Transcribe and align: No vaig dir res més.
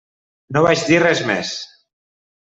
No 0.55 0.61
vaig 0.67 0.85
dir 0.91 0.97
res 1.03 1.21
més. 1.31 1.51